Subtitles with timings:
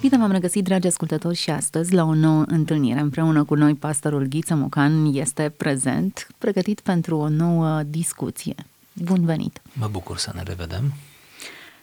[0.00, 3.00] Bine v-am regăsit, dragi ascultători, și astăzi la o nouă întâlnire.
[3.00, 8.54] Împreună cu noi, pastorul Ghiță Mocan este prezent, pregătit pentru o nouă discuție.
[8.92, 9.62] Bun venit!
[9.72, 10.92] Mă bucur să ne revedem.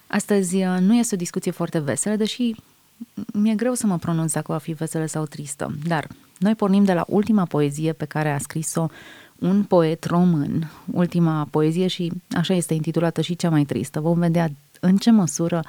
[0.07, 2.55] Astăzi uh, nu este o discuție foarte veselă, deși
[3.33, 6.07] mi-e greu să mă pronunț dacă va fi veselă sau tristă, dar
[6.39, 8.87] noi pornim de la ultima poezie pe care a scris-o
[9.39, 13.99] un poet român, ultima poezie și așa este intitulată și cea mai tristă.
[13.99, 14.49] Vom vedea
[14.79, 15.63] în ce măsură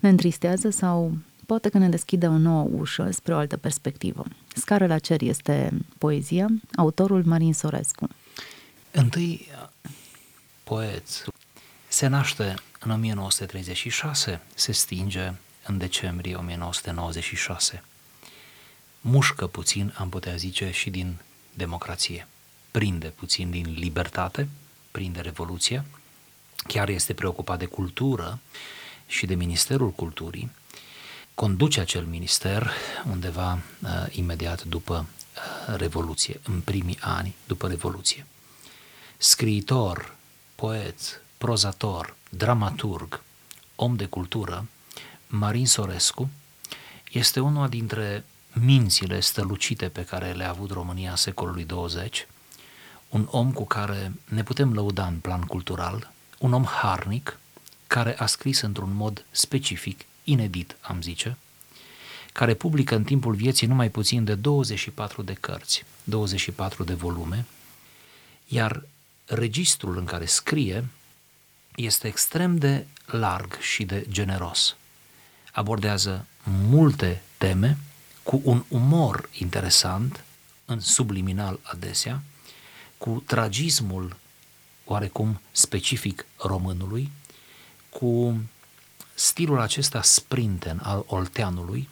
[0.00, 1.12] ne întristează sau
[1.50, 4.24] poate că ne deschide o nouă ușă spre o altă perspectivă.
[4.54, 8.08] Scară la cer este poezia, autorul Marin Sorescu.
[8.90, 9.48] Întâi,
[10.64, 11.24] poet,
[11.88, 15.32] se naște în 1936, se stinge
[15.66, 17.82] în decembrie 1996.
[19.00, 21.16] Mușcă puțin, am putea zice, și din
[21.54, 22.26] democrație.
[22.70, 24.48] Prinde puțin din libertate,
[24.90, 25.84] prinde revoluție,
[26.66, 28.38] chiar este preocupat de cultură
[29.06, 30.50] și de Ministerul Culturii,
[31.34, 32.70] conduce acel minister
[33.10, 33.52] undeva
[33.82, 35.06] uh, imediat după
[35.68, 38.26] uh, Revoluție, în primii ani după Revoluție.
[39.16, 40.14] Scriitor,
[40.54, 43.22] poet, prozator, dramaturg,
[43.76, 44.66] om de cultură,
[45.26, 46.30] Marin Sorescu
[47.12, 52.26] este una dintre mințile stălucite pe care le-a avut România secolului 20,
[53.08, 57.38] un om cu care ne putem lăuda în plan cultural, un om harnic,
[57.86, 61.36] care a scris într-un mod specific, inedit, am zice,
[62.32, 67.46] care publică în timpul vieții numai puțin de 24 de cărți, 24 de volume,
[68.46, 68.82] iar
[69.24, 70.84] registrul în care scrie
[71.74, 74.76] este extrem de larg și de generos.
[75.52, 76.26] Abordează
[76.68, 77.76] multe teme
[78.22, 80.24] cu un umor interesant,
[80.64, 82.22] în subliminal adesea,
[82.98, 84.16] cu tragismul
[84.84, 87.10] oarecum specific românului,
[87.88, 88.40] cu
[89.20, 91.88] stilul acesta sprinten al olteanului,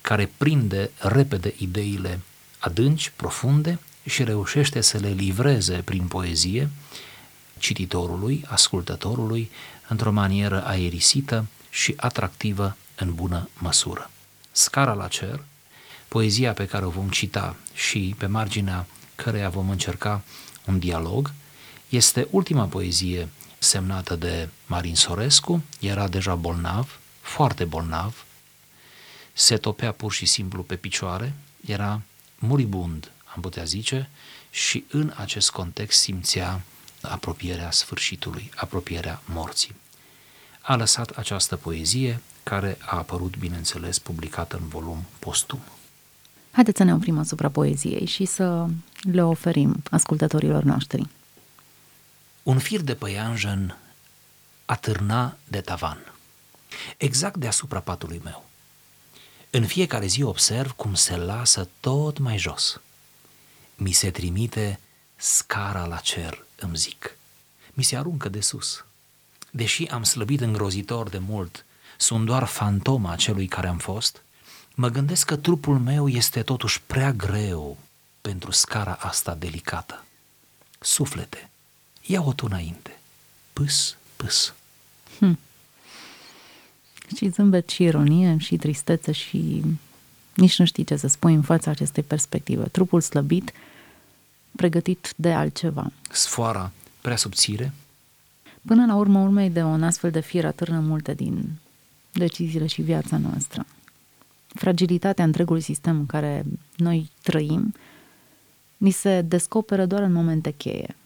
[0.00, 2.20] care prinde repede ideile
[2.58, 6.70] adânci, profunde și reușește să le livreze prin poezie
[7.58, 9.50] cititorului, ascultătorului,
[9.88, 14.10] într-o manieră aerisită și atractivă în bună măsură.
[14.52, 15.44] Scara la cer,
[16.08, 20.22] poezia pe care o vom cita și pe marginea căreia vom încerca
[20.64, 21.32] un dialog,
[21.88, 23.28] este ultima poezie
[23.62, 28.24] semnată de Marin Sorescu, era deja bolnav, foarte bolnav,
[29.32, 31.32] se topea pur și simplu pe picioare,
[31.66, 32.00] era
[32.38, 34.08] muribund, am putea zice,
[34.50, 36.60] și în acest context simțea
[37.00, 39.74] apropierea sfârșitului, apropierea morții.
[40.60, 45.60] A lăsat această poezie, care a apărut, bineînțeles, publicată în volum postum.
[46.50, 48.66] Haideți să ne oprim asupra poeziei și să
[49.12, 51.08] le oferim ascultătorilor noștri.
[52.42, 53.78] Un fir de păianjen
[54.64, 56.12] atârna de tavan,
[56.96, 58.44] exact deasupra patului meu.
[59.50, 62.80] În fiecare zi observ cum se lasă tot mai jos.
[63.74, 64.80] Mi se trimite
[65.16, 67.16] scara la cer, îmi zic.
[67.72, 68.84] Mi se aruncă de sus.
[69.50, 71.64] Deși am slăbit îngrozitor de mult,
[71.96, 74.22] sunt doar fantoma celui care am fost,
[74.74, 77.78] mă gândesc că trupul meu este totuși prea greu
[78.20, 80.04] pentru scara asta delicată.
[80.80, 81.50] Suflete,
[82.06, 83.00] ia-o tu înainte.
[83.52, 84.54] Pâs, pâs.
[85.18, 85.38] Hm
[87.16, 89.62] și zâmbet și ironie și tristețe și
[90.34, 92.62] nici nu știi ce să spui în fața acestei perspective.
[92.62, 93.52] Trupul slăbit,
[94.56, 95.92] pregătit de altceva.
[96.10, 96.70] Sfoara
[97.00, 97.72] prea subțire?
[98.66, 101.48] Până la urmă urmei de un astfel de fir atârnă multe din
[102.12, 103.66] deciziile și viața noastră.
[104.46, 106.44] Fragilitatea întregului sistem în care
[106.76, 107.74] noi trăim
[108.76, 110.96] ni se descoperă doar în momente cheie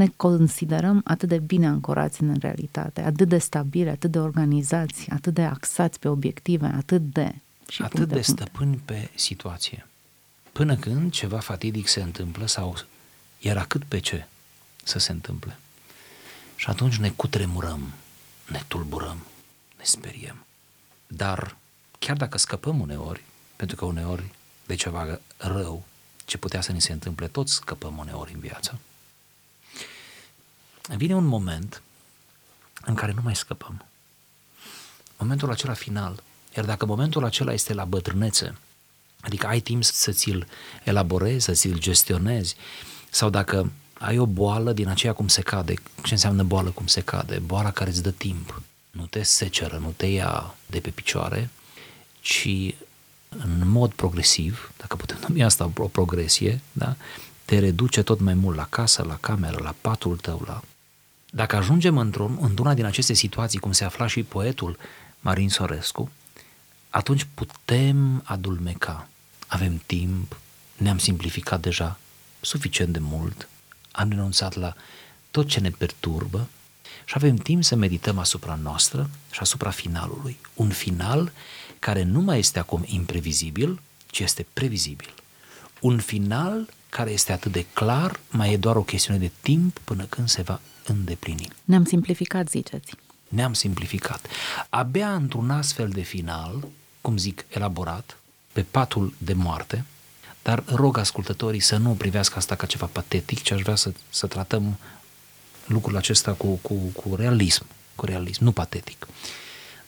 [0.00, 5.34] ne considerăm atât de bine ancorați în realitate, atât de stabili, atât de organizați, atât
[5.34, 7.34] de axați pe obiective, atât de...
[7.68, 9.86] Și atât de stăpâni pe situație.
[10.52, 12.76] Până când ceva fatidic se întâmplă sau
[13.38, 14.26] era cât pe ce
[14.82, 15.58] să se întâmple.
[16.56, 17.92] Și atunci ne cutremurăm,
[18.46, 19.18] ne tulburăm,
[19.76, 20.44] ne speriem.
[21.06, 21.56] Dar
[21.98, 23.24] chiar dacă scăpăm uneori,
[23.56, 24.24] pentru că uneori
[24.66, 25.84] de ceva rău
[26.24, 28.78] ce putea să ni se întâmple, toți scăpăm uneori în viață,
[30.96, 31.82] vine un moment
[32.84, 33.84] în care nu mai scăpăm.
[35.16, 36.22] Momentul acela final.
[36.56, 38.56] Iar dacă momentul acela este la bătrânețe,
[39.20, 40.46] adică ai timp să ți-l
[40.84, 42.56] elaborezi, să ți-l gestionezi,
[43.10, 47.00] sau dacă ai o boală din aceea cum se cade, ce înseamnă boală cum se
[47.00, 47.38] cade?
[47.38, 51.50] Boala care îți dă timp, nu te seceră, nu te ia de pe picioare,
[52.20, 52.74] ci
[53.28, 56.96] în mod progresiv, dacă putem numi asta o progresie, da?
[57.44, 60.62] te reduce tot mai mult la casă, la cameră, la patul tău, la
[61.30, 64.78] dacă ajungem într-un, într-una din aceste situații, cum se afla și poetul
[65.20, 66.10] Marin Sorescu,
[66.90, 69.08] atunci putem adulmeca.
[69.46, 70.36] Avem timp,
[70.76, 71.98] ne-am simplificat deja
[72.40, 73.48] suficient de mult,
[73.92, 74.74] am renunțat la
[75.30, 76.48] tot ce ne perturbă
[77.04, 80.38] și avem timp să medităm asupra noastră și asupra finalului.
[80.54, 81.32] Un final
[81.78, 85.14] care nu mai este acum imprevizibil, ci este previzibil.
[85.80, 90.04] Un final care este atât de clar, mai e doar o chestiune de timp până
[90.04, 90.60] când se va
[90.90, 91.48] îndeplini.
[91.64, 92.94] Ne-am simplificat, ziceți.
[93.28, 94.26] Ne-am simplificat.
[94.68, 96.68] Abia într-un astfel de final,
[97.00, 98.18] cum zic, elaborat,
[98.52, 99.84] pe patul de moarte,
[100.42, 104.26] dar rog ascultătorii să nu privească asta ca ceva patetic, ci aș vrea să, să
[104.26, 104.78] tratăm
[105.66, 109.06] lucrul acesta cu, cu, cu realism, cu realism, nu patetic.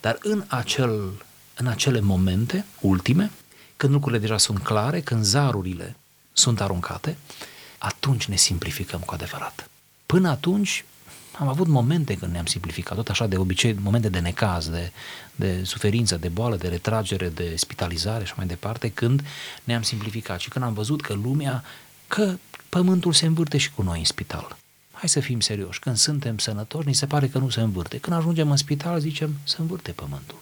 [0.00, 1.24] Dar în, acel,
[1.56, 3.30] în acele momente ultime,
[3.76, 5.96] când lucrurile deja sunt clare, când zarurile
[6.32, 7.16] sunt aruncate,
[7.78, 9.70] atunci ne simplificăm cu adevărat.
[10.06, 10.84] Până atunci
[11.38, 14.92] am avut momente când ne-am simplificat, tot așa de obicei, momente de necaz, de,
[15.34, 19.24] de suferință, de boală, de retragere, de spitalizare și mai departe, când
[19.64, 21.64] ne-am simplificat și când am văzut că lumea,
[22.08, 22.34] că
[22.68, 24.56] pământul se învârte și cu noi în spital.
[24.92, 27.98] Hai să fim serioși, când suntem sănătoși, ni se pare că nu se învârte.
[27.98, 30.38] Când ajungem în spital, zicem, se învârte pământul.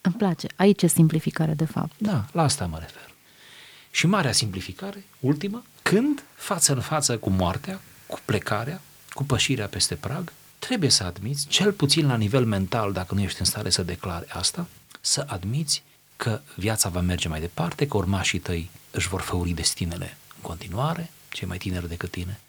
[0.00, 0.46] Îmi place.
[0.56, 1.92] Aici e simplificare, de fapt.
[1.98, 3.14] Da, la asta mă refer.
[3.90, 8.80] Și marea simplificare, ultima, când, față în față cu moartea, cu plecarea,
[9.12, 13.40] cu pășirea peste prag, trebuie să admiți, cel puțin la nivel mental, dacă nu ești
[13.40, 14.66] în stare să declare asta,
[15.00, 15.82] să admiți
[16.16, 21.10] că viața va merge mai departe, că urmașii tăi își vor făuri destinele în continuare,
[21.28, 22.40] cei mai tineri decât tine,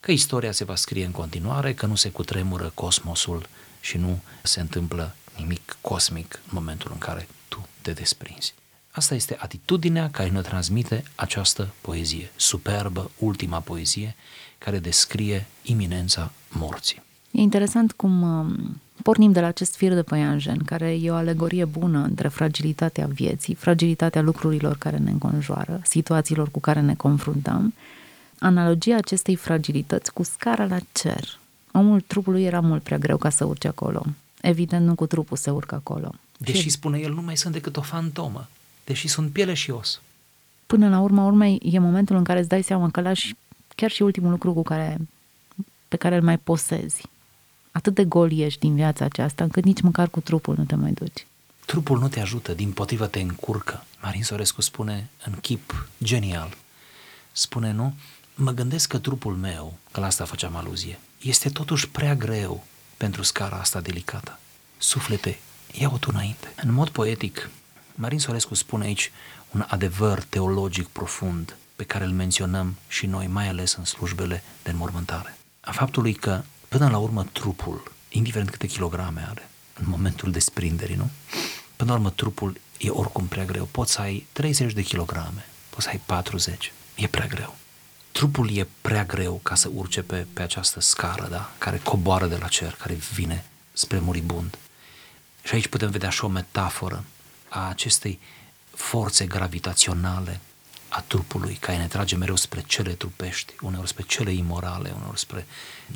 [0.00, 3.48] că istoria se va scrie în continuare, că nu se cutremură cosmosul
[3.80, 8.54] și nu se întâmplă nimic cosmic în momentul în care tu te desprinzi.
[8.90, 14.16] Asta este atitudinea care ne transmite această poezie, superbă, ultima poezie,
[14.66, 17.02] care descrie iminența morții.
[17.30, 21.64] E interesant cum um, pornim de la acest fir de păianjen, care e o alegorie
[21.64, 27.74] bună între fragilitatea vieții, fragilitatea lucrurilor care ne înconjoară, situațiilor cu care ne confruntăm,
[28.38, 31.38] analogia acestei fragilități cu scara la cer.
[31.72, 34.02] Omul trupului era mult prea greu ca să urce acolo.
[34.40, 36.14] Evident, nu cu trupul se urcă acolo.
[36.38, 36.68] Deși, și...
[36.68, 38.48] spune el, nu mai sunt decât o fantomă,
[38.84, 40.00] deși sunt piele și os.
[40.66, 43.34] Până la urma urmei, e momentul în care îți dai seama că lași
[43.76, 44.96] chiar și ultimul lucru cu care,
[45.88, 47.02] pe care îl mai posezi.
[47.70, 50.92] Atât de gol ești din viața aceasta, încât nici măcar cu trupul nu te mai
[50.92, 51.26] duci.
[51.66, 53.84] Trupul nu te ajută, din potrivă te încurcă.
[54.02, 56.56] Marin Sorescu spune în chip genial.
[57.32, 57.94] Spune, nu?
[58.34, 62.64] Mă gândesc că trupul meu, că la asta făceam aluzie, este totuși prea greu
[62.96, 64.38] pentru scara asta delicată.
[64.78, 65.38] Suflete,
[65.72, 66.52] ia-o tu înainte.
[66.62, 67.50] În mod poetic,
[67.94, 69.12] Marin Sorescu spune aici
[69.50, 74.70] un adevăr teologic profund pe care îl menționăm și noi, mai ales în slujbele de
[74.70, 75.36] înmormântare.
[75.60, 81.10] A faptului că, până la urmă, trupul, indiferent câte kilograme are, în momentul desprinderii, nu?
[81.76, 83.64] Până la urmă, trupul e oricum prea greu.
[83.64, 87.56] Poți să ai 30 de kilograme, poți să ai 40, e prea greu.
[88.12, 91.50] Trupul e prea greu ca să urce pe, pe această scară, da?
[91.58, 94.58] Care coboară de la cer, care vine spre muribund.
[95.42, 97.04] Și aici putem vedea și o metaforă
[97.48, 98.20] a acestei
[98.70, 100.40] forțe gravitaționale
[100.96, 105.46] a trupului, care ne trage mereu spre cele trupești, uneori spre cele imorale, uneori spre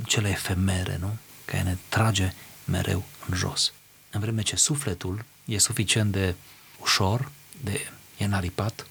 [0.04, 1.16] cele efemere, nu?
[1.44, 2.32] Care ne trage
[2.64, 3.72] mereu în jos.
[4.10, 6.34] În vreme ce sufletul e suficient de
[6.80, 7.30] ușor,
[7.64, 7.80] de
[8.16, 8.86] enaripat,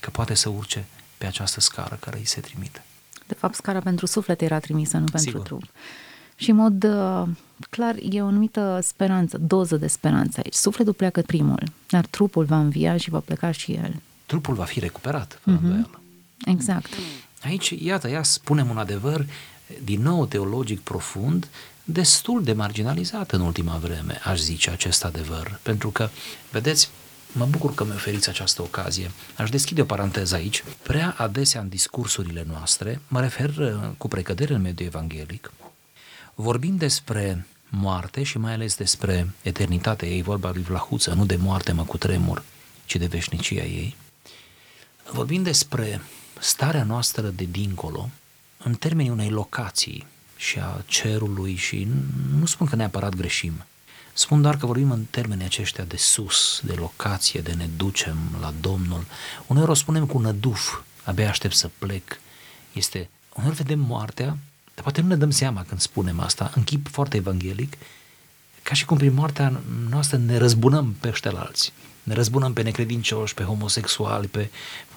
[0.00, 0.86] că poate să urce
[1.18, 2.84] pe această scară care îi se trimite.
[3.26, 5.46] De fapt, scara pentru suflet era trimisă, nu pentru Sigur.
[5.46, 5.62] trup.
[6.36, 7.28] Și în mod uh,
[7.70, 10.54] clar e o anumită speranță, doză de speranță aici.
[10.54, 14.00] Sufletul pleacă primul, dar trupul va învia și va pleca și el.
[14.26, 16.00] Trupul va fi recuperat, fără mm-hmm.
[16.44, 16.92] Exact.
[17.42, 19.26] Aici, iată, ia spunem un adevăr,
[19.84, 21.48] din nou teologic profund,
[21.84, 25.58] destul de marginalizat în ultima vreme, aș zice acest adevăr.
[25.62, 26.08] Pentru că,
[26.50, 26.88] vedeți,
[27.32, 29.10] mă bucur că mi oferiți această ocazie.
[29.36, 30.64] Aș deschide o paranteză aici.
[30.82, 35.52] Prea adesea în discursurile noastre, mă refer uh, cu precădere în mediul evanghelic,
[36.34, 41.72] vorbim despre moarte și mai ales despre eternitatea ei, vorba lui Vlahuță, nu de moarte
[41.72, 42.42] mă cu tremur,
[42.84, 43.96] ci de veșnicia ei.
[45.12, 46.00] Vorbim despre
[46.40, 48.10] starea noastră de dincolo,
[48.58, 51.88] în termenii unei locații și a cerului și
[52.38, 53.64] nu spun că neapărat greșim,
[54.12, 58.54] spun doar că vorbim în termenii aceștia de sus, de locație, de ne ducem la
[58.60, 59.04] Domnul.
[59.46, 62.20] Uneori o spunem cu năduf, abia aștept să plec.
[62.72, 64.26] Este, uneori vedem moartea,
[64.74, 67.76] dar poate nu ne dăm seama când spunem asta, în chip foarte evanghelic,
[68.62, 71.72] ca și cum prin moartea noastră ne răzbunăm pe alții.
[72.06, 74.50] Ne răzbunăm pe necredincioși, pe homosexuali, pe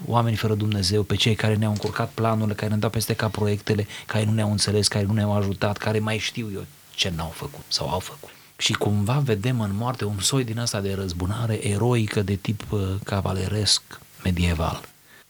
[0.06, 3.88] oameni fără Dumnezeu, pe cei care ne-au încurcat planurile, care ne-au dat peste cap proiectele,
[4.06, 7.64] care nu ne-au înțeles, care nu ne-au ajutat, care mai știu eu ce n-au făcut
[7.68, 8.30] sau au făcut.
[8.58, 12.80] Și cumva vedem în moarte un soi din asta de răzbunare eroică de tip uh,
[13.04, 13.82] cavaleresc
[14.24, 14.82] medieval.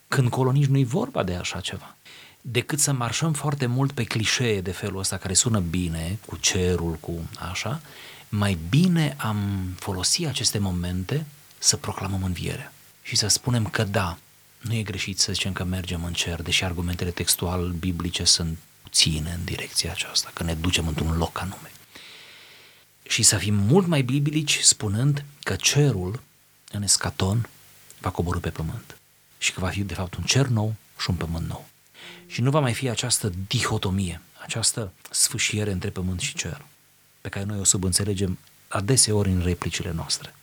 [0.07, 1.95] Când colo nici nu-i vorba de așa ceva.
[2.41, 6.97] Decât să marșăm foarte mult pe clișee de felul ăsta care sună bine, cu cerul,
[6.99, 7.11] cu
[7.51, 7.81] așa,
[8.29, 9.37] mai bine am
[9.75, 11.25] folosit aceste momente
[11.59, 14.17] să proclamăm învierea și să spunem că da,
[14.59, 19.33] nu e greșit să zicem că mergem în cer, deși argumentele textual biblice sunt puține
[19.37, 21.71] în direcția aceasta, că ne ducem într-un loc anume.
[23.03, 26.21] Și să fim mult mai biblici spunând că cerul
[26.71, 27.49] în escaton
[27.99, 28.97] va coborâ pe pământ
[29.37, 31.69] și că va fi de fapt un cer nou și un pământ nou.
[32.27, 36.65] Și nu va mai fi această dihotomie, această sfâșiere între pământ și cer,
[37.21, 38.37] pe care noi o subînțelegem
[38.67, 40.33] adeseori în replicile noastre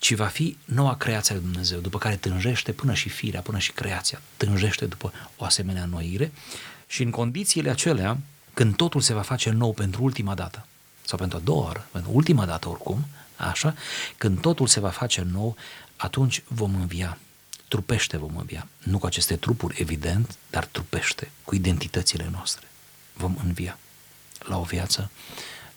[0.00, 3.58] ci va fi noua creație a lui Dumnezeu, după care tânjește până și firea, până
[3.58, 6.32] și creația, tânjește după o asemenea noire
[6.86, 8.18] și în condițiile acelea,
[8.54, 10.66] când totul se va face nou pentru ultima dată,
[11.04, 13.74] sau pentru a doua oară, pentru ultima dată oricum, așa,
[14.16, 15.56] când totul se va face nou,
[15.96, 17.18] atunci vom învia,
[17.68, 22.66] trupește vom învia, nu cu aceste trupuri, evident, dar trupește, cu identitățile noastre.
[23.12, 23.78] Vom învia
[24.38, 25.10] la o viață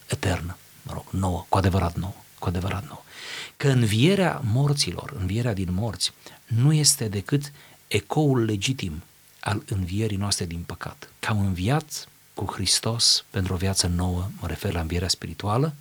[0.08, 3.04] eternă, mă rog, nouă, cu adevărat nouă, cu adevărat nouă
[3.58, 6.14] că învierea morților, învierea din morți,
[6.48, 7.52] nu este decât
[7.88, 9.04] ecoul legitim
[9.40, 11.10] al învierii noastre din păcat.
[11.20, 15.74] Că am înviat cu Hristos pentru o viață nouă, mă refer la învierea spirituală,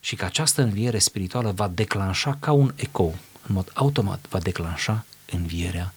[0.00, 3.16] și că această înviere spirituală va declanșa ca un ecou,
[3.46, 5.94] în mod automat va declanșa învierea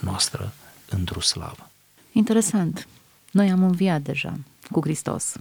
[0.00, 0.52] noastră
[0.88, 1.70] într-o slavă.
[2.12, 2.86] Interesant.
[3.30, 4.38] Noi am înviat deja
[4.70, 5.34] cu Hristos.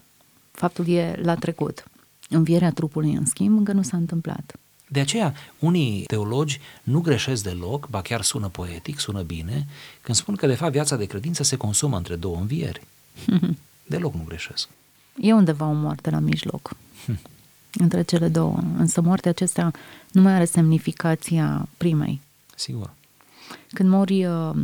[0.51, 1.85] Faptul e la trecut.
[2.29, 4.55] Învierea trupului, în schimb, încă nu s-a întâmplat.
[4.87, 9.67] De aceea, unii teologi nu greșesc deloc, ba chiar sună poetic, sună bine,
[10.01, 12.81] când spun că, de fapt, viața de credință se consumă între două învieri.
[13.87, 14.69] deloc nu greșesc.
[15.21, 17.19] E undeva o moarte la mijloc, hm.
[17.83, 18.59] între cele două.
[18.77, 19.73] Însă moartea acestea
[20.11, 22.21] nu mai are semnificația primei.
[22.55, 22.93] Sigur.
[23.73, 24.55] Când mori uh,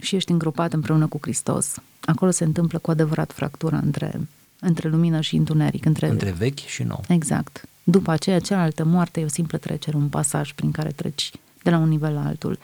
[0.00, 4.20] și ești îngropat împreună cu Hristos, acolo se întâmplă cu adevărat fractura între,
[4.64, 5.84] între lumină și întuneric.
[5.84, 7.04] Între, între vechi și nou.
[7.08, 7.64] Exact.
[7.84, 11.30] După aceea, cealaltă moarte e o simplă trecere, un pasaj prin care treci
[11.62, 12.58] de la un nivel la altul.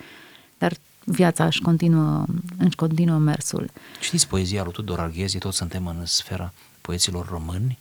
[0.59, 2.25] Dar viața își continuă,
[2.59, 3.71] își continuă mersul.
[4.00, 7.78] Știți poezia lui Tudor Arghezi, toți suntem în sfera poeților români,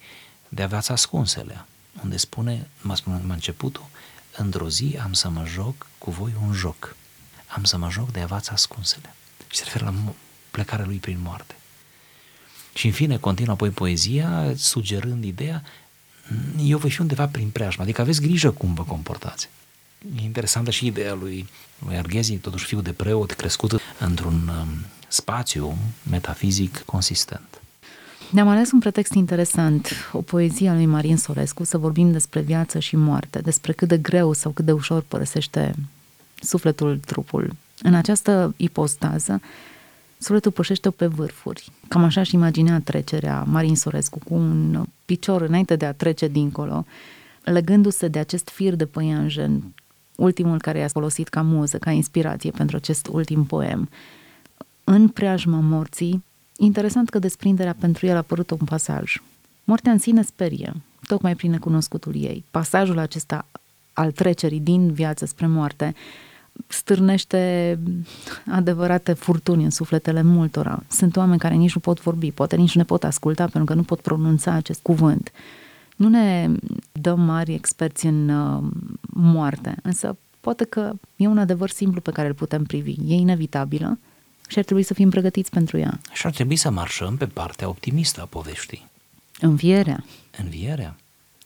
[0.50, 1.66] de aveați ascunsele,
[2.04, 3.86] unde spune, mă spune în începutul,
[4.38, 6.96] într-o zi am să mă joc cu voi un joc.
[7.48, 9.14] Am să mă joc de aveați ascunsele.
[9.48, 9.94] Și se referă la
[10.52, 11.56] plecarea lui prin moarte.
[12.78, 15.64] Și în fine continuă apoi poezia sugerând ideea
[16.64, 19.50] eu voi fi undeva prin preajmă, adică aveți grijă cum vă comportați.
[20.20, 21.48] E interesantă și ideea lui,
[21.86, 24.68] lui Arghezi, totuși fiu de preot, crescut într-un um,
[25.08, 25.78] spațiu
[26.10, 27.62] metafizic consistent.
[28.32, 32.80] Ne-am ales un pretext interesant, o poezie a lui Marin Sorescu, să vorbim despre viață
[32.80, 35.74] și moarte, despre cât de greu sau cât de ușor părăsește
[36.42, 37.56] sufletul trupul.
[37.82, 39.42] În această ipostază,
[40.18, 41.72] sufletul pășește pe vârfuri.
[41.88, 46.86] Cam așa și imaginea trecerea Marin Sorescu cu un picior înainte de a trece dincolo,
[47.44, 49.64] legându-se de acest fir de păianjen,
[50.16, 53.90] ultimul care i-a folosit ca muză, ca inspirație pentru acest ultim poem.
[54.84, 56.24] În preajma morții,
[56.58, 59.22] interesant că desprinderea pentru el a apărut un pasaj.
[59.64, 60.74] Moartea în sine sperie,
[61.08, 62.44] tocmai prin necunoscutul ei.
[62.52, 63.46] Pasajul acesta
[63.94, 65.96] al trecerii din viață spre moarte
[66.68, 67.80] stârnește
[68.52, 70.84] adevărate furtuni în sufletele multora.
[70.88, 73.74] Sunt oameni care nici nu pot vorbi, poate nici nu ne pot asculta pentru că
[73.74, 75.32] nu pot pronunța acest cuvânt.
[75.96, 76.50] Nu ne
[76.92, 78.64] dăm mari experți în uh,
[79.10, 82.96] moarte, însă poate că e un adevăr simplu pe care îl putem privi.
[83.08, 84.00] E inevitabilă
[84.48, 86.00] și ar trebui să fim pregătiți pentru ea.
[86.14, 88.88] Și ar trebui să marșăm pe partea optimistă a poveștii.
[89.40, 90.04] Învierea.
[90.38, 90.96] Învierea.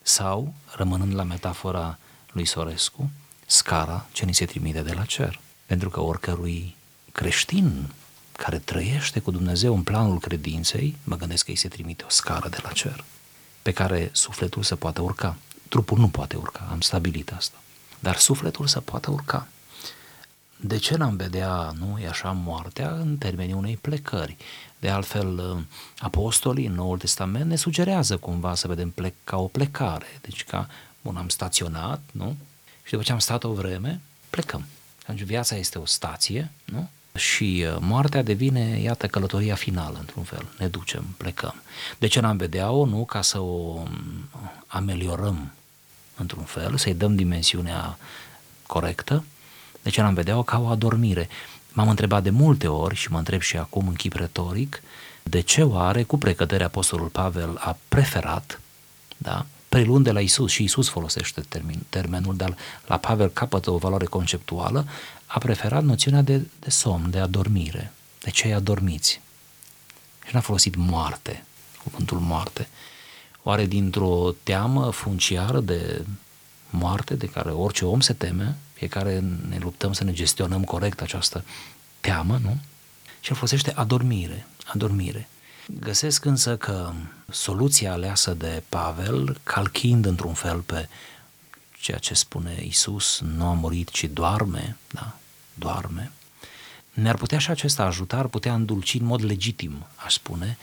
[0.02, 1.98] Sau, rămânând la metafora
[2.32, 3.10] lui Sorescu,
[3.52, 5.40] scara ce ni se trimite de la cer.
[5.66, 6.76] Pentru că oricărui
[7.12, 7.90] creștin
[8.32, 12.48] care trăiește cu Dumnezeu în planul credinței, mă gândesc că îi se trimite o scară
[12.48, 13.04] de la cer,
[13.62, 15.36] pe care sufletul să poată urca.
[15.68, 17.56] Trupul nu poate urca, am stabilit asta.
[18.00, 19.48] Dar sufletul să poată urca.
[20.56, 24.36] De ce n-am vedea, nu, e așa, moartea în termenii unei plecări?
[24.78, 25.58] De altfel,
[25.98, 30.06] apostolii în Noul Testament ne sugerează cumva să vedem plec, ca o plecare.
[30.20, 30.68] Deci ca,
[31.00, 32.36] bun, am staționat, nu?
[32.82, 34.64] Și după ce am stat o vreme, plecăm.
[35.06, 36.90] Deci viața este o stație, nu?
[37.14, 40.46] Și uh, moartea devine, iată, călătoria finală, într-un fel.
[40.58, 41.62] Ne ducem, plecăm.
[41.98, 42.84] De ce n-am vedea-o?
[42.86, 44.28] Nu ca să o um,
[44.66, 45.52] ameliorăm,
[46.16, 47.98] într-un fel, să-i dăm dimensiunea
[48.66, 49.24] corectă.
[49.82, 50.42] De ce n-am vedea-o?
[50.42, 51.28] Ca o adormire.
[51.72, 54.82] M-am întrebat de multe ori și mă întreb și acum în chip retoric,
[55.22, 58.60] de ce oare, cu precădere, Apostolul Pavel a preferat,
[59.16, 63.76] da, preluând de la Isus și Isus folosește termen, termenul, dar la Pavel capătă o
[63.76, 64.86] valoare conceptuală,
[65.26, 69.20] a preferat noțiunea de, de somn, de adormire, de cei adormiți.
[70.26, 71.44] Și n-a folosit moarte,
[71.82, 72.68] cuvântul moarte.
[73.42, 76.04] Oare dintr-o teamă funciară de
[76.70, 81.44] moarte de care orice om se teme, fiecare ne luptăm să ne gestionăm corect această
[82.00, 82.56] teamă, nu?
[83.20, 85.28] Și el folosește adormire, adormire.
[85.66, 86.92] Găsesc însă că
[87.30, 90.88] soluția aleasă de Pavel, calchind într-un fel pe
[91.80, 95.16] ceea ce spune Isus, nu a murit, ci doarme, da,
[95.54, 96.12] doarme,
[96.92, 100.58] ne-ar putea și acesta ajuta, ar putea îndulci în mod legitim, aș spune,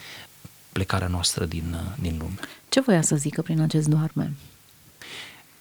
[0.72, 2.40] plecarea noastră din, din lume.
[2.70, 4.34] Ce voia să zică prin acest doarme?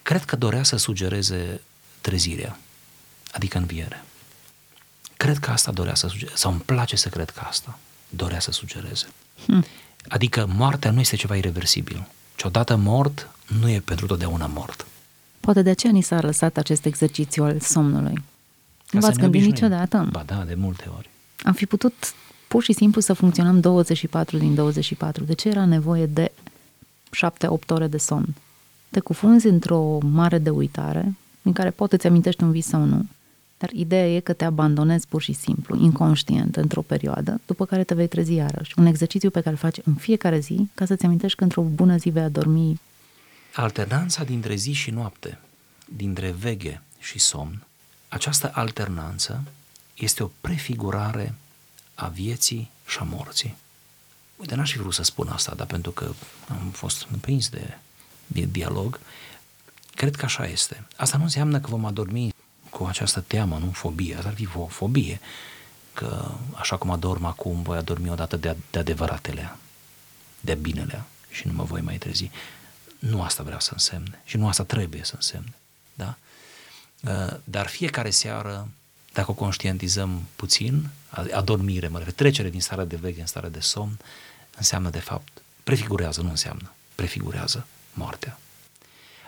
[0.02, 1.60] Cred că dorea să sugereze
[2.00, 2.58] trezirea,
[3.32, 4.04] adică învierea.
[5.16, 7.78] Cred că asta dorea să sugereze, sau îmi place să cred că asta
[8.08, 9.06] dorea să sugereze.
[9.46, 9.64] Hmm.
[10.08, 12.08] Adică moartea nu este ceva irreversibil.
[12.36, 13.30] Ce odată mort,
[13.60, 14.86] nu e pentru totdeauna mort.
[15.40, 18.22] Poate de aceea ni s-a lăsat acest exercițiu al somnului.
[18.90, 20.08] Nu v-ați gândit niciodată?
[20.10, 21.10] Ba da, de multe ori.
[21.42, 21.94] Am fi putut
[22.48, 25.24] pur și simplu să funcționăm 24 din 24.
[25.24, 26.32] De ce era nevoie de
[27.16, 28.34] 7-8 ore de somn?
[28.90, 33.06] Te cufunzi într-o mare de uitare, în care poate ți amintești un vis sau nu,
[33.58, 37.94] dar ideea e că te abandonezi pur și simplu, inconștient, într-o perioadă, după care te
[37.94, 38.74] vei trezi iarăși.
[38.76, 41.96] Un exercițiu pe care îl faci în fiecare zi, ca să-ți amintești că într-o bună
[41.96, 42.80] zi vei adormi.
[43.54, 45.38] Alternanța dintre zi și noapte,
[45.96, 47.62] dintre veche și somn,
[48.08, 49.42] această alternanță
[49.94, 51.34] este o prefigurare
[51.94, 53.56] a vieții și a morții.
[54.36, 56.12] Uite, n-aș fi vrut să spun asta, dar pentru că
[56.48, 57.78] am fost împins de,
[58.26, 59.00] de dialog,
[59.94, 60.86] cred că așa este.
[60.96, 62.34] Asta nu înseamnă că vom adormi
[62.78, 65.20] cu această teamă, nu fobie, asta ar fi o fobie,
[65.92, 69.56] că așa cum adorm acum, voi adormi odată de, de adevăratele,
[70.40, 72.30] de binele și nu mă voi mai trezi.
[72.98, 75.52] Nu asta vreau să însemne și nu asta trebuie să însemne.
[75.94, 76.16] Da?
[77.00, 78.68] Uh, dar fiecare seară,
[79.12, 80.88] dacă o conștientizăm puțin,
[81.32, 83.98] adormire, mă refer, trecere din starea de veche în starea de somn,
[84.56, 88.38] înseamnă de fapt, prefigurează, nu înseamnă, prefigurează moartea.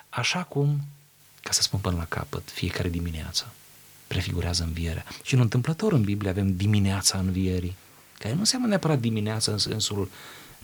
[0.08, 0.80] Așa cum
[1.50, 3.52] ca să spun până la capăt, fiecare dimineață
[4.06, 5.04] prefigurează învierea.
[5.22, 7.76] Și în întâmplător în Biblie avem dimineața învierii,
[8.18, 10.10] care nu înseamnă neapărat dimineața în sensul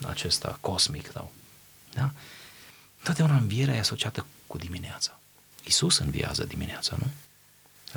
[0.07, 1.33] acesta cosmic, sau,
[1.95, 2.11] da?
[3.03, 5.19] Totdeauna învierea e asociată cu dimineața.
[5.65, 7.07] Isus înviază dimineața, nu?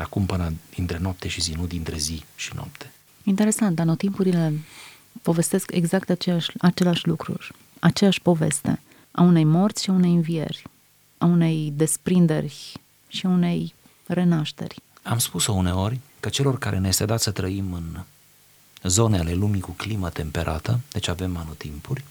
[0.03, 2.91] Acum până dintre noapte și zi, nu dintre zi și noapte.
[3.23, 4.53] Interesant, anotimpurile
[5.21, 8.79] povestesc exact aceeași, același lucruri, aceeași poveste
[9.11, 10.63] a unei morți și a unei învieri
[11.19, 12.71] a unei desprinderi
[13.07, 13.73] și a unei
[14.05, 14.81] renașteri.
[15.03, 17.99] Am spus-o uneori că celor care ne este dat să trăim în
[18.83, 22.03] zone ale lumii cu climă temperată, deci avem anotimpuri,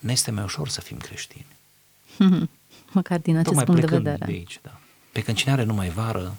[0.00, 1.46] ne este mai ușor să fim creștini.
[2.92, 4.24] Măcar din acest Tocmai punct de vedere.
[4.24, 4.80] De aici, da.
[5.12, 6.36] Pe când cine are numai vară,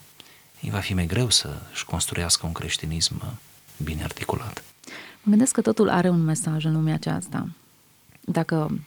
[0.61, 3.39] îi va fi mai greu să-și construiască un creștinism
[3.83, 4.63] bine articulat.
[5.21, 7.47] Mă gândesc că totul are un mesaj în lumea aceasta.
[8.21, 8.79] Dacă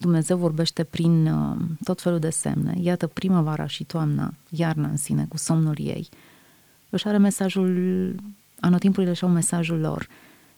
[0.00, 2.74] Dumnezeu vorbește prin uh, tot felul de semne.
[2.80, 6.08] Iată primăvara și toamna, iarna în sine, cu somnul ei.
[6.90, 8.14] Își are mesajul,
[8.60, 10.08] anotimpurile și au mesajul lor.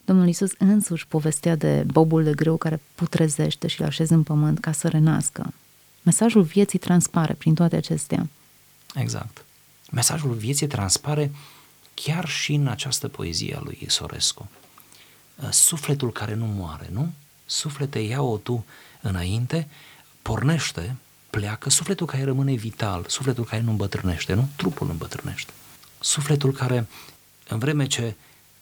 [0.05, 4.59] Domnul Isus însuși povestea de bobul de greu care putrezește și îl așeze în pământ
[4.59, 5.52] ca să renască.
[6.02, 8.28] Mesajul vieții transpare prin toate acestea.
[8.94, 9.44] Exact.
[9.90, 11.31] Mesajul vieții transpare
[11.94, 14.48] chiar și în această poezie a lui Isorescu.
[15.42, 17.12] Uh, sufletul care nu moare, nu?
[17.44, 18.64] Suflete, ia-o tu
[19.02, 19.68] înainte,
[20.22, 20.96] pornește,
[21.30, 24.48] pleacă, sufletul care rămâne vital, sufletul care nu îmbătrânește, nu?
[24.56, 25.52] Trupul îmbătrânește.
[26.00, 26.86] Sufletul care,
[27.48, 28.14] în vreme ce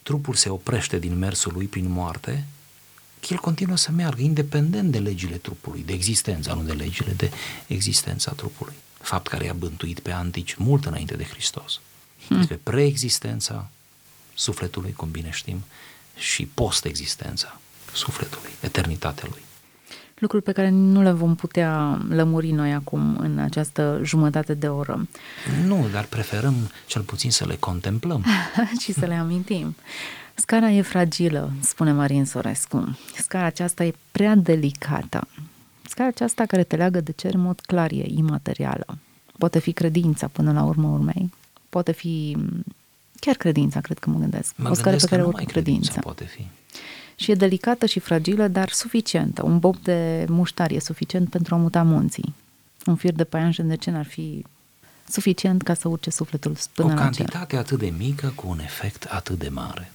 [0.03, 2.46] trupul se oprește din mersul lui prin moarte,
[3.29, 7.31] el continuă să meargă independent de legile trupului, de existența, nu de legile, de
[7.66, 8.74] existența trupului.
[9.00, 11.81] Fapt care i-a bântuit pe antici mult înainte de Hristos.
[12.26, 12.37] Hmm.
[12.37, 13.70] Despre preexistența
[14.35, 15.64] sufletului, cum bine știm,
[16.16, 17.61] și post-existența
[17.92, 19.42] sufletului, eternitatea lui
[20.20, 25.09] lucruri pe care nu le vom putea lămuri noi acum în această jumătate de oră.
[25.66, 26.54] Nu, dar preferăm
[26.87, 28.24] cel puțin să le contemplăm.
[28.83, 29.76] și să le amintim.
[30.35, 32.98] Scara e fragilă, spune Marin Sorescu.
[33.16, 35.28] Scara aceasta e prea delicată.
[35.88, 38.98] Scara aceasta care te leagă de cer în mod clar e imaterială.
[39.38, 41.33] Poate fi credința până la urmă urmei.
[41.68, 42.37] Poate fi
[43.20, 44.54] chiar credința, cred că mă gândesc.
[44.56, 46.00] Mă o scară pe care urcă credința.
[46.00, 46.46] Poate fi
[47.20, 49.44] și e delicată și fragilă, dar suficientă.
[49.44, 52.35] Un bob de muștar e suficient pentru a muta munții.
[52.87, 54.44] Un fir de paianjen de ce n-ar fi
[55.09, 59.04] suficient ca să urce sufletul până o la cantitate atât de mică cu un efect
[59.04, 59.92] atât de mare.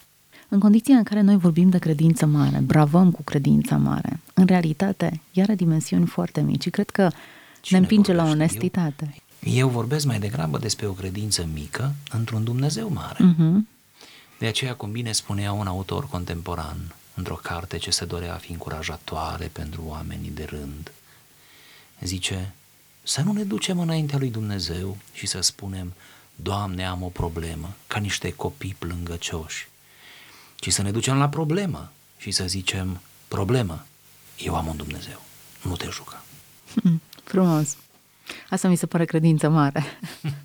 [0.47, 5.21] În condiția în care noi vorbim de credință mare, bravăm cu credința mare, în realitate,
[5.33, 7.09] ea are dimensiuni foarte mici și cred că
[7.61, 9.15] Cine ne împinge la onestitate.
[9.39, 13.33] Eu, eu vorbesc mai degrabă despre o credință mică într-un Dumnezeu mare.
[13.33, 13.73] Uh-huh.
[14.39, 16.77] De aceea, cum bine spunea un autor contemporan
[17.15, 20.91] într-o carte ce se dorea a fi încurajatoare pentru oamenii de rând,
[22.01, 22.53] zice,
[23.03, 25.93] să nu ne ducem înaintea lui Dumnezeu și să spunem,
[26.35, 29.67] Doamne, am o problemă, ca niște copii plângăcioși,
[30.55, 33.85] ci să ne ducem la problemă și să zicem, problemă,
[34.37, 35.21] eu am un Dumnezeu,
[35.61, 36.23] nu te juca.
[36.81, 37.77] Hmm, frumos.
[38.49, 39.83] Asta mi se pare credință mare.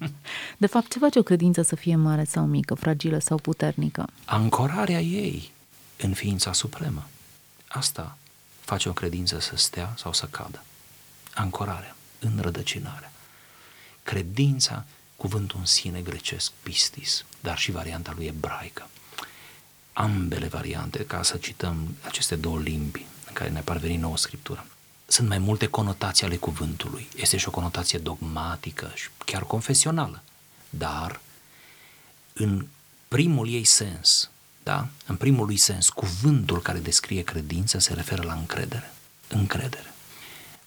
[0.56, 4.06] De fapt, ce face o credință să fie mare sau mică, fragilă sau puternică?
[4.24, 5.50] Ancorarea ei
[6.00, 7.06] în ființa supremă.
[7.68, 8.16] Asta
[8.60, 10.62] face o credință să stea sau să cadă.
[11.34, 13.12] Ancorarea, înrădăcinarea.
[14.02, 14.84] Credința,
[15.16, 18.88] cuvântul în sine grecesc, pistis, dar și varianta lui ebraică.
[19.92, 24.66] Ambele variante, ca să cităm aceste două limbi în care ne parveni nouă Scriptură
[25.10, 27.08] sunt mai multe conotații ale cuvântului.
[27.16, 30.22] Este și o conotație dogmatică și chiar confesională.
[30.70, 31.20] Dar,
[32.32, 32.66] în
[33.08, 34.30] primul ei sens,
[34.62, 34.88] da?
[35.06, 38.92] în primul lui sens, cuvântul care descrie credință se referă la încredere.
[39.28, 39.94] Încredere.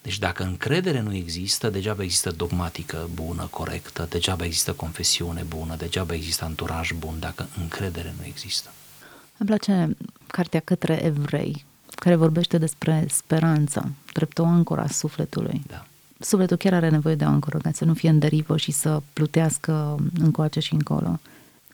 [0.02, 6.14] Deci dacă încredere nu există, degeaba există dogmatică bună, corectă, degeaba există confesiune bună, degeaba
[6.14, 8.70] există anturaj bun, dacă încredere nu există.
[9.38, 15.62] Îmi place cartea către evrei, care vorbește despre speranță, drept o ancoră a sufletului.
[15.68, 15.86] Da.
[16.20, 19.02] Sufletul chiar are nevoie de o ancoră, ca să nu fie în derivă și să
[19.14, 21.20] plutească încoace și încolo.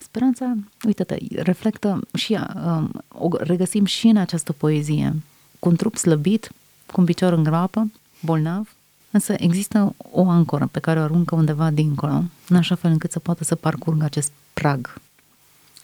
[0.02, 0.54] Speranța,
[0.86, 5.14] uite-te, reflectă și um, o regăsim și în această poezie.
[5.58, 6.50] Cu un trup slăbit,
[6.86, 8.74] cu un picior în groapă, bolnav,
[9.10, 13.18] însă există o ancoră pe care o aruncă undeva dincolo, în așa fel încât să
[13.18, 15.00] poată să parcurgă acest prag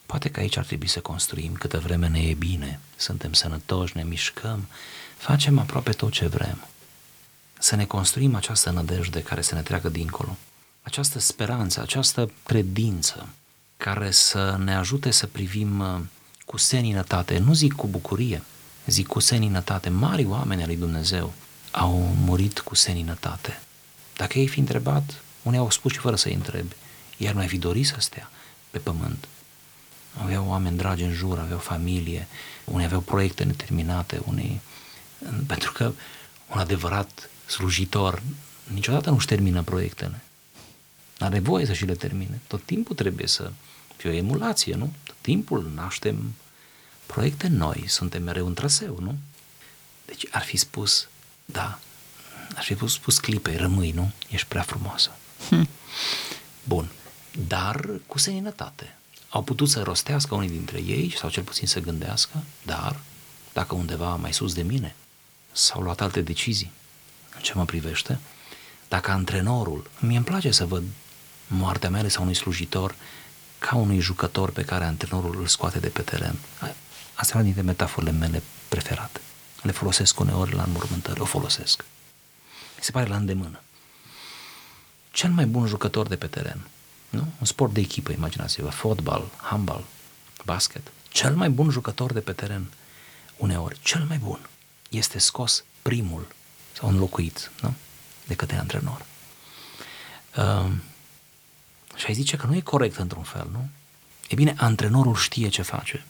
[0.07, 4.03] Poate că aici ar trebui să construim câtă vreme ne e bine, suntem sănătoși, ne
[4.03, 4.67] mișcăm,
[5.17, 6.59] facem aproape tot ce vrem.
[7.59, 10.37] Să ne construim această nădejde care să ne treacă dincolo,
[10.83, 13.29] această speranță, această credință
[13.77, 16.01] care să ne ajute să privim uh,
[16.45, 18.43] cu seninătate, nu zic cu bucurie,
[18.87, 19.89] zic cu seninătate.
[19.89, 21.33] Mari oameni al lui Dumnezeu
[21.71, 23.61] au murit cu seninătate.
[24.17, 26.75] Dacă ei fi întrebat, unii au spus și fără să-i întrebi,
[27.17, 28.31] iar mai fi dorit să stea
[28.71, 29.29] pe pământ
[30.23, 32.29] aveau oameni dragi în jur, aveau familie,
[32.65, 34.61] unii aveau proiecte neterminate, unii...
[35.47, 35.93] Pentru că
[36.53, 38.23] un adevărat slujitor
[38.73, 40.21] niciodată nu-și termină proiectele.
[41.19, 42.41] Are voie să și le termine.
[42.47, 43.53] Tot timpul trebuie să
[43.97, 44.93] fie o emulație, nu?
[45.05, 46.35] Tot timpul naștem
[47.07, 49.19] proiecte noi, suntem mereu în traseu, nu?
[50.05, 51.09] Deci ar fi spus,
[51.45, 51.79] da,
[52.55, 54.11] ar fi spus, spus clipei, rămâi, nu?
[54.29, 55.11] Ești prea frumoasă.
[55.49, 55.69] Hm.
[56.65, 56.91] Bun,
[57.47, 58.97] dar cu seninătate.
[59.29, 63.01] Au putut să rostească unii dintre ei, sau cel puțin să gândească, dar,
[63.53, 64.95] dacă undeva mai sus de mine,
[65.53, 66.71] s-au luat alte decizii
[67.35, 68.19] în ce mă privește,
[68.89, 70.83] dacă antrenorul, mie îmi place să văd
[71.47, 72.95] moartea mea sau unui slujitor
[73.59, 76.39] ca unui jucător pe care antrenorul îl scoate de pe teren.
[77.15, 79.21] Asta e una dintre metaforele mele preferate.
[79.63, 81.85] Le folosesc uneori la înmormântări, o folosesc.
[82.77, 83.61] Mi se pare la îndemână.
[85.11, 86.67] Cel mai bun jucător de pe teren
[87.17, 87.27] nu?
[87.39, 89.85] Un sport de echipă, imaginați-vă, fotbal, handbal,
[90.45, 90.93] basket.
[91.09, 92.73] Cel mai bun jucător de pe teren,
[93.37, 94.49] uneori, cel mai bun,
[94.89, 96.27] este scos primul
[96.73, 97.75] sau înlocuit nu?
[98.27, 99.05] de către antrenor.
[100.37, 100.71] Uh,
[102.07, 103.69] și ai zice că nu e corect într-un fel, nu?
[104.29, 106.05] E bine, antrenorul știe ce face.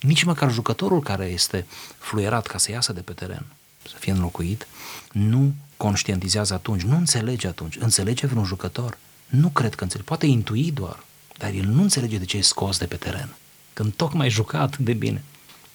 [0.00, 1.66] Nici măcar jucătorul care este
[1.98, 3.46] fluierat ca să iasă de pe teren,
[3.82, 4.66] să fie înlocuit,
[5.12, 7.76] nu conștientizează atunci, nu înțelege atunci.
[7.76, 11.04] Înțelege vreun jucător nu cred că înțelege, poate intui doar,
[11.38, 13.34] dar el nu înțelege de ce e scos de pe teren.
[13.72, 15.24] Când tocmai jucat de bine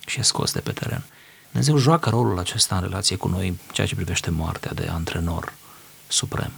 [0.05, 1.03] și e scos de pe teren.
[1.49, 5.53] Dumnezeu joacă rolul acesta în relație cu noi, ceea ce privește moartea de antrenor
[6.07, 6.51] suprem.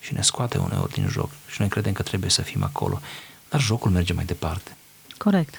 [0.00, 3.00] Și ne scoate uneori din joc și noi credem că trebuie să fim acolo.
[3.48, 4.76] Dar jocul merge mai departe.
[5.18, 5.54] Corect.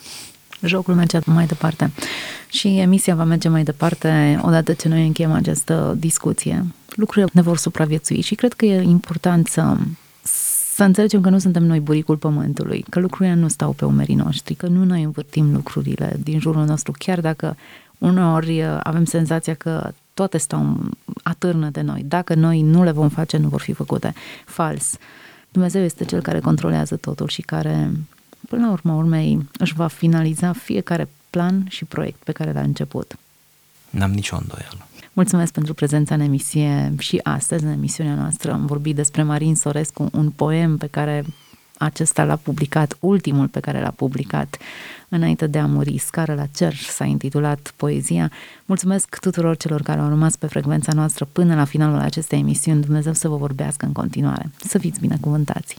[0.61, 1.91] Jocul merge mai departe.
[2.49, 6.65] Și emisia va merge mai departe odată ce noi încheiem această discuție.
[6.95, 9.77] Lucrurile ne vor supraviețui și cred că e important să
[10.77, 14.53] să înțelegem că nu suntem noi buricul pământului, că lucrurile nu stau pe umerii noștri,
[14.53, 17.57] că nu noi învârtim lucrurile din jurul nostru, chiar dacă
[17.97, 20.89] uneori uh, avem senzația că toate stau
[21.23, 22.03] atârnă de noi.
[22.05, 24.13] Dacă noi nu le vom face, nu vor fi făcute.
[24.45, 24.97] Fals.
[25.49, 27.91] Dumnezeu este cel care controlează totul și care,
[28.49, 33.17] până la urmă urmei, își va finaliza fiecare plan și proiect pe care l-a început.
[33.89, 34.87] N-am nicio îndoială.
[35.13, 40.09] Mulțumesc pentru prezența în emisie și astăzi, în emisiunea noastră, am vorbit despre Marin Sorescu,
[40.11, 41.25] un poem pe care
[41.77, 44.57] acesta l-a publicat, ultimul pe care l-a publicat
[45.09, 48.31] înainte de a muri, Scară la cer, s-a intitulat poezia.
[48.65, 52.81] Mulțumesc tuturor celor care au rămas pe frecvența noastră până la finalul acestei emisiuni.
[52.81, 54.49] Dumnezeu să vă vorbească în continuare.
[54.59, 55.75] Să fiți binecuvântați!